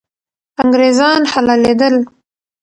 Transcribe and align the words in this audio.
انګریزان 0.61 1.21
حلالېدل. 1.31 1.95